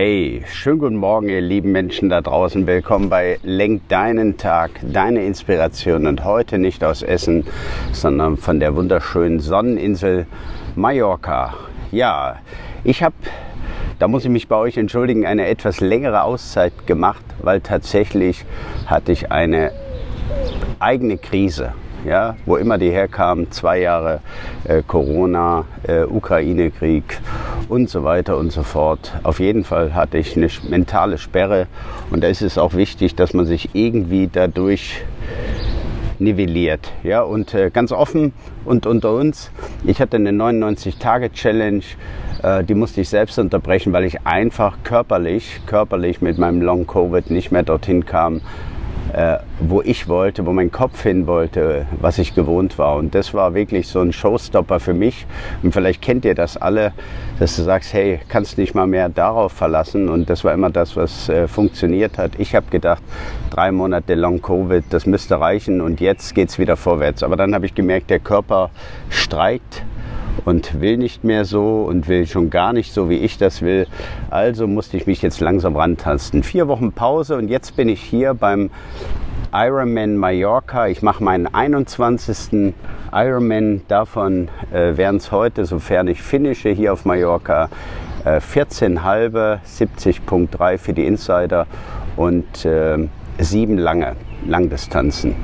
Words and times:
Hey, 0.00 0.44
schönen 0.46 0.78
guten 0.78 0.94
Morgen, 0.94 1.28
ihr 1.28 1.40
lieben 1.40 1.72
Menschen 1.72 2.08
da 2.08 2.20
draußen. 2.20 2.68
Willkommen 2.68 3.08
bei 3.08 3.40
Lenk 3.42 3.88
deinen 3.88 4.36
Tag, 4.36 4.70
deine 4.80 5.24
Inspiration. 5.24 6.06
Und 6.06 6.22
heute 6.22 6.58
nicht 6.58 6.84
aus 6.84 7.02
Essen, 7.02 7.44
sondern 7.90 8.36
von 8.36 8.60
der 8.60 8.76
wunderschönen 8.76 9.40
Sonneninsel 9.40 10.28
Mallorca. 10.76 11.54
Ja, 11.90 12.36
ich 12.84 13.02
habe, 13.02 13.16
da 13.98 14.06
muss 14.06 14.24
ich 14.24 14.30
mich 14.30 14.46
bei 14.46 14.54
euch 14.54 14.76
entschuldigen, 14.76 15.26
eine 15.26 15.48
etwas 15.48 15.80
längere 15.80 16.22
Auszeit 16.22 16.86
gemacht, 16.86 17.24
weil 17.42 17.60
tatsächlich 17.60 18.44
hatte 18.86 19.10
ich 19.10 19.32
eine 19.32 19.72
eigene 20.78 21.18
Krise 21.18 21.72
ja, 22.04 22.36
wo 22.46 22.56
immer 22.56 22.78
die 22.78 22.90
herkamen, 22.90 23.50
zwei 23.50 23.80
Jahre 23.80 24.20
äh, 24.64 24.82
Corona, 24.86 25.64
äh, 25.82 26.02
Ukraine-Krieg 26.04 27.20
und 27.68 27.90
so 27.90 28.04
weiter 28.04 28.36
und 28.36 28.52
so 28.52 28.62
fort. 28.62 29.12
Auf 29.22 29.40
jeden 29.40 29.64
Fall 29.64 29.94
hatte 29.94 30.18
ich 30.18 30.36
eine 30.36 30.48
mentale 30.68 31.18
Sperre 31.18 31.66
und 32.10 32.22
da 32.22 32.28
ist 32.28 32.42
es 32.42 32.58
auch 32.58 32.74
wichtig, 32.74 33.14
dass 33.14 33.34
man 33.34 33.46
sich 33.46 33.70
irgendwie 33.74 34.28
dadurch 34.32 35.02
nivelliert. 36.18 36.92
Ja, 37.02 37.22
und 37.22 37.54
äh, 37.54 37.70
ganz 37.70 37.92
offen 37.92 38.32
und 38.64 38.86
unter 38.86 39.14
uns, 39.14 39.50
ich 39.84 40.00
hatte 40.00 40.16
eine 40.16 40.30
99-Tage-Challenge, 40.30 41.82
äh, 42.42 42.64
die 42.64 42.74
musste 42.74 43.00
ich 43.00 43.08
selbst 43.08 43.38
unterbrechen, 43.38 43.92
weil 43.92 44.04
ich 44.04 44.26
einfach 44.26 44.78
körperlich, 44.84 45.60
körperlich 45.66 46.20
mit 46.20 46.38
meinem 46.38 46.62
Long-Covid 46.62 47.30
nicht 47.30 47.52
mehr 47.52 47.62
dorthin 47.62 48.04
kam, 48.04 48.40
äh, 49.12 49.38
wo 49.60 49.82
ich 49.82 50.08
wollte, 50.08 50.44
wo 50.46 50.52
mein 50.52 50.70
Kopf 50.70 51.02
hin 51.02 51.26
wollte, 51.26 51.86
was 52.00 52.18
ich 52.18 52.34
gewohnt 52.34 52.78
war. 52.78 52.96
Und 52.96 53.14
das 53.14 53.34
war 53.34 53.54
wirklich 53.54 53.88
so 53.88 54.00
ein 54.00 54.12
Showstopper 54.12 54.80
für 54.80 54.94
mich. 54.94 55.26
Und 55.62 55.72
vielleicht 55.72 56.02
kennt 56.02 56.24
ihr 56.24 56.34
das 56.34 56.56
alle, 56.56 56.92
dass 57.38 57.56
du 57.56 57.62
sagst, 57.62 57.92
hey, 57.92 58.20
kannst 58.28 58.58
nicht 58.58 58.74
mal 58.74 58.86
mehr 58.86 59.08
darauf 59.08 59.52
verlassen. 59.52 60.08
Und 60.08 60.28
das 60.28 60.44
war 60.44 60.52
immer 60.52 60.70
das, 60.70 60.96
was 60.96 61.28
äh, 61.28 61.48
funktioniert 61.48 62.18
hat. 62.18 62.32
Ich 62.38 62.54
habe 62.54 62.66
gedacht, 62.70 63.02
drei 63.50 63.72
Monate 63.72 64.14
Long 64.14 64.42
Covid, 64.42 64.84
das 64.90 65.06
müsste 65.06 65.40
reichen 65.40 65.80
und 65.80 66.00
jetzt 66.00 66.34
geht 66.34 66.50
es 66.50 66.58
wieder 66.58 66.76
vorwärts. 66.76 67.22
Aber 67.22 67.36
dann 67.36 67.54
habe 67.54 67.66
ich 67.66 67.74
gemerkt, 67.74 68.10
der 68.10 68.20
Körper 68.20 68.70
streikt 69.08 69.82
und 70.44 70.80
will 70.80 70.96
nicht 70.96 71.24
mehr 71.24 71.44
so 71.44 71.82
und 71.82 72.08
will 72.08 72.26
schon 72.26 72.50
gar 72.50 72.72
nicht 72.72 72.92
so, 72.92 73.08
wie 73.10 73.18
ich 73.18 73.38
das 73.38 73.62
will. 73.62 73.86
Also 74.30 74.66
musste 74.66 74.96
ich 74.96 75.06
mich 75.06 75.22
jetzt 75.22 75.40
langsam 75.40 75.76
rantasten. 75.76 76.42
Vier 76.42 76.68
Wochen 76.68 76.92
Pause 76.92 77.36
und 77.36 77.48
jetzt 77.48 77.76
bin 77.76 77.88
ich 77.88 78.02
hier 78.02 78.34
beim 78.34 78.70
Ironman 79.52 80.16
Mallorca. 80.16 80.88
Ich 80.88 81.02
mache 81.02 81.22
meinen 81.22 81.46
21. 81.46 82.74
Ironman. 83.12 83.82
Davon 83.88 84.48
äh, 84.72 84.96
werden 84.96 85.16
es 85.16 85.32
heute, 85.32 85.64
sofern 85.64 86.08
ich 86.08 86.22
finische 86.22 86.70
hier 86.70 86.92
auf 86.92 87.04
Mallorca, 87.04 87.70
äh, 88.24 88.40
14 88.40 89.04
halbe, 89.04 89.60
70.3 89.66 90.78
für 90.78 90.92
die 90.92 91.06
Insider 91.06 91.66
und 92.16 92.64
äh, 92.64 93.08
sieben 93.38 93.78
lange 93.78 94.16
Langdistanzen. 94.46 95.34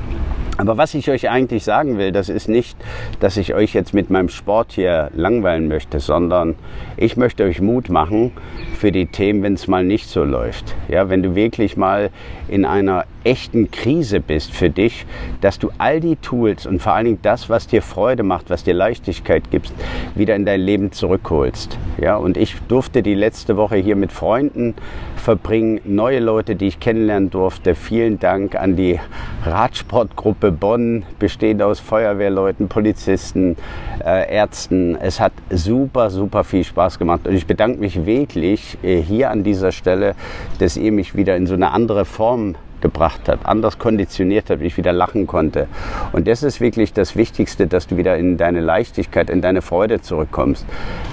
Aber 0.57 0.77
was 0.77 0.95
ich 0.95 1.11
euch 1.11 1.29
eigentlich 1.29 1.65
sagen 1.65 1.99
will, 1.99 2.13
das 2.13 2.29
ist 2.29 2.49
nicht, 2.49 2.77
dass 3.21 3.37
ich 3.37 3.55
euch 3.55 3.75
jetzt 3.75 3.93
mit 3.93 4.11
meinem 4.11 4.29
Sport 4.29 4.73
hier 4.73 5.11
langweilen 5.15 5.69
möchte, 5.69 5.99
sondern 5.99 6.55
ich 6.97 7.17
möchte 7.17 7.45
euch 7.45 7.61
Mut 7.61 7.89
machen 7.89 8.33
für 8.79 8.93
die 8.93 9.07
Themen, 9.07 9.43
wenn 9.43 9.55
es 9.55 9.67
mal 9.67 9.85
nicht 9.85 10.09
so 10.09 10.23
läuft. 10.23 10.75
Ja, 10.89 11.09
wenn 11.09 11.23
du 11.23 11.35
wirklich 11.35 11.77
mal 11.77 12.11
in 12.49 12.65
einer 12.65 13.05
echten 13.25 13.71
Krise 13.71 14.21
bist 14.21 14.53
für 14.53 14.71
dich, 14.71 15.07
dass 15.41 15.59
du 15.59 15.71
all 15.79 16.01
die 16.01 16.17
Tools 16.17 16.67
und 16.67 16.81
vor 16.81 16.93
allen 16.93 17.07
Dingen 17.07 17.19
das, 17.23 17.49
was 17.49 17.67
dir 17.67 17.83
Freude 17.83 18.23
macht, 18.23 18.51
was 18.51 18.65
dir 18.65 18.75
Leichtigkeit 18.75 19.51
gibt, 19.51 19.73
wieder 20.15 20.37
in 20.37 20.45
dein 20.45 20.61
Leben 20.61 20.93
zurückholst. 20.93 21.79
Ja, 22.01 22.17
und 22.17 22.37
ich 22.37 22.57
durfte 22.69 23.03
die 23.03 23.15
letzte 23.15 23.57
Woche 23.57 23.77
hier 23.77 23.97
mit 23.97 24.13
Freunden 24.13 24.75
verbringen, 25.17 25.81
neue 25.85 26.21
Leute, 26.21 26.55
die 26.55 26.67
ich 26.67 26.81
kennenlernen 26.81 27.31
durfte. 27.31 27.75
Vielen 27.75 28.19
Dank 28.19 28.57
an 28.57 28.77
die 28.77 29.01
Radsportgruppe 29.45 30.53
Bonn, 30.53 31.05
bestehend 31.19 31.63
aus 31.63 31.81
Feuerwehrleuten, 31.81 32.69
Polizisten, 32.69 33.57
äh, 34.05 34.31
Ärzten. 34.31 34.97
Es 34.97 35.21
hat 35.21 35.33
super, 35.51 36.11
super 36.11 36.45
viel 36.45 36.65
Spaß 36.65 36.99
gemacht 36.99 37.27
und 37.27 37.35
ich 37.35 37.47
bedanke 37.47 37.79
mich 37.79 38.05
wirklich 38.05 38.77
äh, 38.83 39.01
hier 39.01 39.31
an 39.31 39.43
dieser 39.45 39.73
Stelle, 39.73 40.15
dass 40.59 40.77
ihr 40.77 40.93
mich 40.93 41.17
wieder 41.17 41.37
in 41.37 41.47
so 41.47 41.55
eine 41.55 41.71
andere 41.71 42.05
Form 42.05 42.57
gebracht 42.85 43.31
hat, 43.31 43.47
anders 43.47 43.79
konditioniert 43.79 44.51
hat, 44.51 44.61
wie 44.61 44.67
ich 44.67 44.77
wieder 44.77 44.93
lachen 44.93 45.27
konnte. 45.27 45.69
Und 46.13 46.29
das 46.29 46.43
ist 46.43 46.61
wirklich 46.61 46.93
das 46.93 47.17
Wichtigste, 47.17 47.67
dass 47.67 47.87
du 47.87 47.97
wieder 47.97 48.19
in 48.19 48.37
deine 48.37 48.61
Leichtigkeit, 48.61 49.31
in 49.31 49.41
deine 49.41 49.63
Freude 49.63 50.03
zurückkommst. 50.03 50.67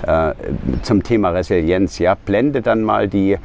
Äh, 0.06 0.34
zum 0.82 1.02
Thema 1.02 1.30
Resilienz, 1.30 1.98
ja, 1.98 2.16
blende 2.16 2.62
dann 2.62 2.84
mal 2.84 3.08
die 3.08 3.38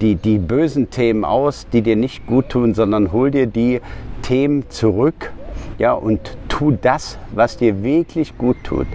die, 0.00 0.16
die 0.16 0.38
bösen 0.38 0.90
Themen 0.90 1.24
aus, 1.24 1.68
die 1.72 1.80
dir 1.80 1.94
nicht 1.94 2.26
gut 2.26 2.48
tun, 2.48 2.74
sondern 2.74 3.12
hol 3.12 3.30
dir 3.30 3.46
die 3.46 3.80
Themen 4.22 4.68
zurück 4.68 5.32
ja, 5.78 5.92
und 5.92 6.36
tu 6.48 6.72
das, 6.72 7.18
was 7.32 7.56
dir 7.56 7.82
wirklich 7.82 8.36
gut 8.36 8.56
tut. 8.64 8.86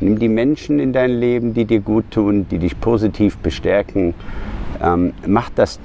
Nimm 0.00 0.18
die 0.18 0.28
Menschen 0.28 0.78
in 0.78 0.92
dein 0.92 1.10
Leben, 1.10 1.54
die 1.54 1.64
dir 1.64 1.80
gut 1.80 2.10
tun, 2.10 2.46
die 2.50 2.58
dich 2.58 2.80
positiv 2.80 3.38
bestärken. 3.38 4.14
Ähm, 4.82 5.12
mach 5.26 5.50
das 5.50 5.80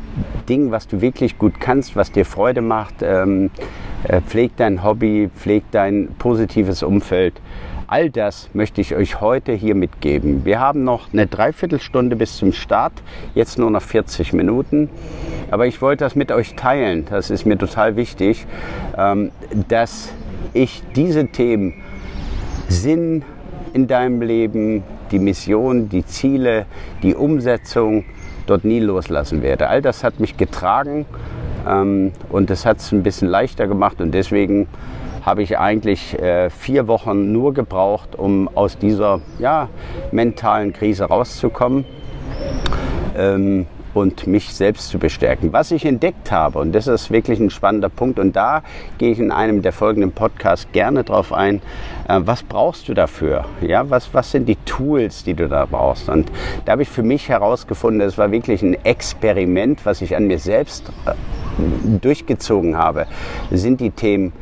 Ding, 0.48 0.72
was 0.72 0.88
du 0.88 1.02
wirklich 1.02 1.38
gut 1.38 1.59
kannst, 1.59 1.96
was 1.96 2.12
dir 2.12 2.26
Freude 2.26 2.62
macht. 2.62 2.96
Ähm, 3.02 3.50
äh, 4.08 4.22
pfleg 4.22 4.56
dein 4.58 4.84
Hobby, 4.84 5.30
pfleg 5.36 5.64
dein 5.72 6.09
positives 6.20 6.84
Umfeld. 6.84 7.40
All 7.88 8.09
das 8.09 8.50
möchte 8.54 8.81
ich 8.81 8.96
euch 8.96 9.22
heute 9.22 9.54
hier 9.54 9.76
mitgeben. 9.76 10.46
Wir 10.46 10.59
haben 10.59 10.84
noch 10.84 11.14
eine 11.14 11.28
Dreiviertelstunde 11.28 12.16
bis 12.16 12.38
zum 12.38 12.52
Start, 12.52 12.94
jetzt 13.36 13.59
nur 13.59 13.70
noch 13.70 13.81
40 13.81 14.34
Minuten. 14.34 14.90
Aber 15.52 15.68
ich 15.68 15.81
wollte 15.81 16.04
das 16.04 16.16
mit 16.16 16.31
euch 16.31 16.56
teilen, 16.56 17.06
das 17.10 17.30
ist 17.30 17.46
mir 17.46 17.58
total 17.58 17.96
wichtig, 17.96 18.48
ähm, 18.98 19.31
dass 19.68 20.12
ich 20.54 20.81
diese 20.96 21.28
Themen 21.28 21.75
Sinn 22.68 23.24
in 23.74 23.88
deinem 23.88 24.22
Leben, 24.22 24.84
die 25.12 25.20
Mission, 25.20 25.90
die 25.90 26.06
Ziele, 26.06 26.66
die 27.04 27.16
Umsetzung, 27.16 28.06
dort 28.46 28.66
nie 28.66 28.80
loslassen 28.80 29.42
werde. 29.42 29.70
All 29.70 29.81
das 29.81 30.04
hat 30.04 30.20
mich 30.20 30.38
getragen 30.38 31.06
ähm, 31.68 32.12
und 32.30 32.50
das 32.50 32.66
hat 32.66 32.78
es 32.78 32.92
ein 32.92 33.04
bisschen 33.04 33.28
leichter 33.28 33.68
gemacht 33.68 34.02
und 34.02 34.12
deswegen 34.12 34.68
habe 35.26 35.42
ich 35.42 35.58
eigentlich 35.58 36.20
äh, 36.20 36.50
vier 36.50 36.88
Wochen 36.88 37.31
nur 37.31 37.54
gebraucht, 37.54 38.16
um 38.18 38.50
aus 38.56 38.78
dieser 38.78 39.22
ja, 39.40 39.70
mentalen 40.12 40.74
Krise 40.74 41.06
rauszukommen. 41.06 41.86
Ähm, 43.16 43.68
und 43.94 44.28
mich 44.28 44.54
selbst 44.54 44.90
zu 44.90 44.98
bestärken. 45.00 45.54
Was 45.54 45.72
ich 45.72 45.86
entdeckt 45.86 46.31
habe, 46.31 46.59
und 46.59 46.74
das 46.74 46.88
ist 46.88 47.12
wirklich 47.12 47.40
ein 47.40 47.50
spannender 47.50 47.90
Punkt, 47.90 48.20
und 48.20 48.36
da 48.36 48.64
gehe 48.98 49.12
ich 49.12 49.20
in 49.20 49.31
einem 49.31 49.62
der 49.62 49.74
folgenden 49.74 50.12
Podcasts 50.12 50.68
gerne 50.72 51.04
drauf 51.04 51.31
ein, 51.31 51.62
äh, 52.08 52.20
was 52.24 52.44
brauchst 52.44 52.88
du 52.90 52.94
dafür? 52.94 53.46
Ja, 53.62 53.90
was, 53.90 54.14
was 54.14 54.31
sind 54.31 54.48
die 54.48 54.58
Tools, 54.66 55.24
die 55.24 55.34
du 55.34 55.48
da 55.48 55.66
brauchst? 55.66 56.09
Und 56.09 56.31
da 56.66 56.74
habe 56.74 56.81
ich 56.81 56.90
für 56.90 57.04
mich 57.04 57.30
herausgefunden, 57.30 58.02
es 58.02 58.18
war 58.18 58.31
wirklich 58.31 58.62
ein 58.62 58.74
Experiment, 58.86 59.86
was 59.86 60.02
ich 60.02 60.16
an 60.16 60.28
mir 60.28 60.40
selbst 60.40 60.92
äh, 61.06 61.14
durchgezogen 62.02 62.78
habe, 62.78 63.06
sind 63.52 63.80
die 63.80 63.92
Themen 63.92 64.34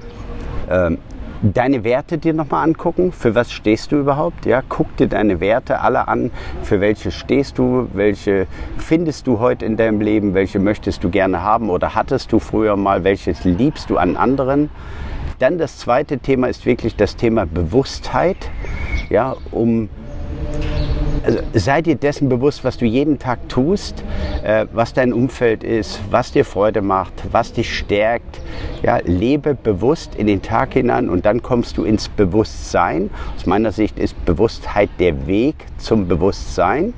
ähm, 0.69 0.97
deine 1.41 1.83
Werte 1.83 2.17
dir 2.17 2.33
nochmal 2.33 2.63
angucken. 2.63 3.11
Für 3.11 3.35
was 3.35 3.51
stehst 3.51 3.91
du 3.91 3.99
überhaupt? 3.99 4.45
Ja, 4.45 4.61
guck 4.67 4.95
dir 4.97 5.07
deine 5.07 5.39
Werte 5.39 5.79
alle 5.79 6.07
an. 6.07 6.31
Für 6.63 6.81
welche 6.81 7.11
stehst 7.11 7.57
du? 7.57 7.87
Welche 7.93 8.47
findest 8.77 9.27
du 9.27 9.39
heute 9.39 9.65
in 9.65 9.77
deinem 9.77 10.01
Leben? 10.01 10.33
Welche 10.33 10.59
möchtest 10.59 11.03
du 11.03 11.09
gerne 11.09 11.41
haben 11.41 11.69
oder 11.69 11.95
hattest 11.95 12.31
du 12.31 12.39
früher 12.39 12.75
mal? 12.75 13.03
Welches 13.03 13.43
liebst 13.43 13.89
du 13.89 13.97
an 13.97 14.15
anderen? 14.17 14.69
Dann 15.39 15.57
das 15.57 15.77
zweite 15.77 16.19
Thema 16.19 16.47
ist 16.47 16.65
wirklich 16.65 16.95
das 16.95 17.15
Thema 17.15 17.45
Bewusstheit. 17.47 18.37
Ja, 19.09 19.35
um 19.51 19.89
also 21.23 21.39
sei 21.53 21.81
dir 21.81 21.95
dessen 21.95 22.29
bewusst, 22.29 22.63
was 22.63 22.77
du 22.77 22.85
jeden 22.85 23.19
Tag 23.19 23.47
tust, 23.47 24.03
äh, 24.43 24.65
was 24.73 24.93
dein 24.93 25.13
Umfeld 25.13 25.63
ist, 25.63 25.99
was 26.09 26.31
dir 26.31 26.45
Freude 26.45 26.81
macht, 26.81 27.13
was 27.31 27.53
dich 27.53 27.77
stärkt. 27.77 28.41
Ja, 28.81 28.99
lebe 29.03 29.53
bewusst 29.53 30.15
in 30.15 30.27
den 30.27 30.41
Tag 30.41 30.73
hinein 30.73 31.09
und 31.09 31.25
dann 31.25 31.43
kommst 31.43 31.77
du 31.77 31.83
ins 31.83 32.09
Bewusstsein. 32.09 33.11
Aus 33.35 33.45
meiner 33.45 33.71
Sicht 33.71 33.99
ist 33.99 34.25
Bewusstheit 34.25 34.89
der 34.99 35.27
Weg 35.27 35.55
zum 35.77 36.07
Bewusstsein. 36.07 36.93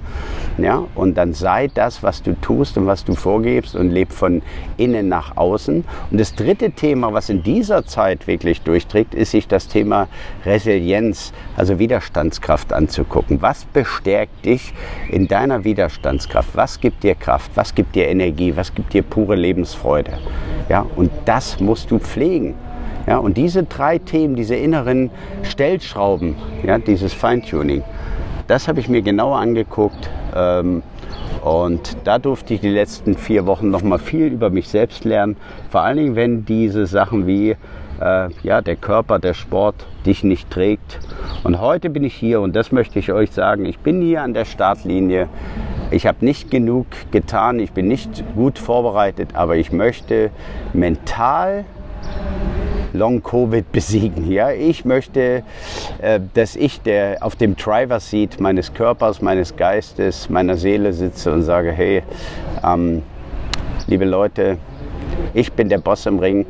Ja, 0.58 0.86
und 0.96 1.16
dann 1.18 1.34
sei 1.34 1.68
das, 1.74 2.04
was 2.04 2.22
du 2.22 2.40
tust 2.40 2.78
und 2.78 2.86
was 2.86 3.04
du 3.04 3.16
vorgibst 3.16 3.76
und 3.76 3.90
leb 3.90 4.14
von 4.14 4.42
innen 4.78 5.10
nach 5.10 5.36
außen. 5.36 5.84
Und 6.12 6.20
das 6.20 6.36
dritte 6.36 6.72
Thema, 6.72 7.12
was 7.12 7.30
in 7.30 7.44
dieser 7.44 7.86
Zeit 7.86 8.28
wirklich 8.28 8.62
durchträgt, 8.62 9.16
ist 9.16 9.32
sich 9.32 9.48
das 9.48 9.68
Thema 9.68 10.08
Resilienz, 10.46 11.34
also 11.58 11.80
Widerstandskraft 11.80 12.72
anzugucken. 12.72 13.42
Was 13.42 13.66
bestärkt 13.66 14.13
dich 14.46 14.74
in 15.10 15.28
deiner 15.28 15.64
Widerstandskraft? 15.64 16.50
Was 16.56 16.80
gibt 16.80 17.04
dir 17.04 17.16
Kraft? 17.16 17.52
Was 17.56 17.76
gibt 17.76 17.96
dir 17.96 18.08
Energie? 18.08 18.56
Was 18.56 18.74
gibt 18.74 18.94
dir 18.94 19.04
pure 19.04 19.36
Lebensfreude? 19.36 20.14
Ja, 20.70 20.86
und 20.96 21.12
das 21.26 21.60
musst 21.60 21.92
du 21.92 22.00
pflegen. 22.00 22.56
Ja, 23.06 23.18
und 23.18 23.36
diese 23.36 23.64
drei 23.64 23.98
Themen, 23.98 24.36
diese 24.36 24.56
inneren 24.56 25.10
Stellschrauben, 25.44 26.36
ja, 26.66 26.78
dieses 26.78 27.14
Feintuning, 27.14 27.84
das 28.48 28.68
habe 28.68 28.80
ich 28.80 28.88
mir 28.88 29.02
genauer 29.02 29.38
angeguckt. 29.38 30.10
Ähm, 30.36 30.84
und 31.44 31.98
da 32.06 32.20
durfte 32.20 32.54
ich 32.54 32.62
die 32.62 32.70
letzten 32.70 33.18
vier 33.18 33.46
Wochen 33.46 33.70
noch 33.70 33.84
mal 33.84 34.00
viel 34.00 34.28
über 34.28 34.50
mich 34.50 34.70
selbst 34.70 35.04
lernen. 35.04 35.36
Vor 35.70 35.82
allen 35.82 35.98
Dingen, 35.98 36.16
wenn 36.16 36.46
diese 36.46 36.86
Sachen 36.86 37.28
wie 37.28 37.58
äh, 38.04 38.30
ja, 38.44 38.62
der 38.62 38.76
Körper, 38.76 39.20
der 39.20 39.34
Sport 39.34 39.76
dich 40.06 40.24
nicht 40.24 40.50
trägt. 40.50 41.00
Und 41.44 41.62
heute 41.62 41.90
bin 41.90 42.04
ich 42.04 42.14
hier 42.14 42.42
und 42.42 42.56
das 42.56 42.72
möchte 42.72 43.00
ich 43.00 43.12
euch 43.12 43.32
sagen. 43.32 43.66
Ich 43.66 43.80
bin 43.80 44.02
hier 44.02 44.22
an 44.22 44.34
der 44.34 44.46
Startlinie. 44.46 45.30
Ich 45.92 46.06
habe 46.06 46.26
nicht 46.26 46.52
genug 46.52 46.88
getan, 47.12 47.60
ich 47.60 47.72
bin 47.72 47.88
nicht 47.88 48.24
gut 48.36 48.60
vorbereitet, 48.60 49.30
aber 49.34 49.56
ich 49.56 49.72
möchte 49.72 50.32
mental 50.74 51.66
Long-Covid 52.94 53.72
besiegen. 53.72 54.30
Ja, 54.30 54.52
ich 54.52 54.86
möchte, 54.86 55.44
äh, 56.02 56.20
dass 56.34 56.56
ich 56.56 56.82
der 56.82 57.18
auf 57.22 57.36
dem 57.36 57.56
Driver 57.56 58.00
Seat 58.00 58.40
meines 58.40 58.74
Körpers, 58.74 59.22
meines 59.22 59.56
Geistes, 59.56 60.30
meiner 60.30 60.58
Seele 60.58 60.94
sitze 60.94 61.32
und 61.32 61.44
sage, 61.44 61.72
hey, 61.72 62.04
ähm, 62.64 63.02
liebe 63.88 64.06
Leute, 64.06 64.58
ich 65.34 65.52
bin 65.54 65.70
der 65.70 65.80
Boss 65.80 66.06
im 66.06 66.20
Ring 66.20 66.46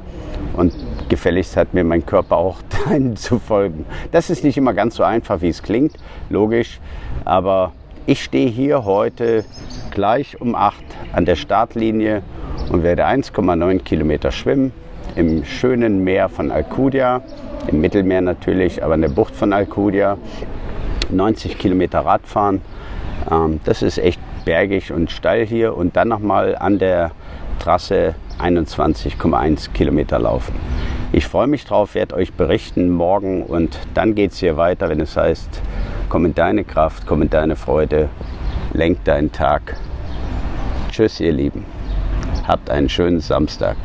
und 0.55 0.73
gefälligst 1.13 1.56
hat 1.57 1.75
mir 1.75 1.83
mein 1.83 2.04
Körper 2.04 2.38
auch 2.38 2.57
deinen 2.88 3.15
zu 3.15 3.38
folgen. 3.38 3.86
Das 4.12 4.31
ist 4.31 4.44
nicht 4.44 4.57
immer 4.57 4.74
ganz 4.74 4.95
so 4.95 5.04
einfach, 5.04 5.42
wie 5.42 5.50
es 5.50 5.62
klingt, 5.62 5.94
logisch, 6.31 6.80
aber 7.24 7.71
ich 8.07 8.24
stehe 8.24 8.50
hier 8.50 8.83
heute 8.83 9.45
gleich 9.92 10.42
um 10.42 10.56
8 10.56 10.83
an 11.13 11.25
der 11.25 11.36
Startlinie 11.36 12.24
und 12.71 12.81
werde 12.81 13.06
1,9 13.06 13.83
Kilometer 13.83 14.31
schwimmen 14.31 14.74
im 15.15 15.45
schönen 15.45 16.04
Meer 16.04 16.30
von 16.30 16.50
Alcudia, 16.50 17.21
im 17.68 17.80
Mittelmeer 17.80 18.21
natürlich, 18.21 18.83
aber 18.83 18.95
in 18.95 19.01
der 19.01 19.10
Bucht 19.10 19.36
von 19.36 19.54
Alcudia. 19.54 20.18
90 21.12 21.60
Kilometer 21.60 22.00
Radfahren. 22.00 22.62
Ähm, 23.30 23.60
das 23.65 23.83
ist 23.83 24.00
echt 24.00 24.19
bergig 24.45 24.92
und 24.92 25.12
steil 25.12 25.45
hier 25.45 25.77
und 25.77 25.95
dann 25.95 26.07
nochmal 26.07 26.56
an 26.56 26.80
der 26.80 27.12
Trasse 27.60 28.15
21,1 28.39 29.71
Kilometer 29.74 30.18
laufen. 30.18 30.56
Ich 31.15 31.27
freue 31.27 31.45
mich 31.45 31.63
drauf, 31.63 31.94
werde 31.94 32.15
euch 32.15 32.33
berichten 32.33 32.89
morgen 32.89 33.44
und 33.44 33.77
dann 33.94 34.15
geht 34.15 34.31
es 34.31 34.39
hier 34.39 34.57
weiter, 34.57 34.89
wenn 34.89 35.00
es 35.00 35.15
heißt, 35.15 35.62
komm 36.10 36.25
in 36.25 36.33
deine 36.33 36.63
Kraft, 36.63 37.06
komm 37.06 37.21
in 37.21 37.30
deine 37.30 37.56
Freude, 37.56 38.10
lenk 38.74 39.04
deinen 39.04 39.31
Tag. 39.31 39.77
Tschüss, 40.89 41.19
ihr 41.19 41.31
Lieben. 41.31 41.65
Habt 42.48 42.71
einen 42.71 42.89
schönen 42.89 43.19
Samstag. 43.19 43.77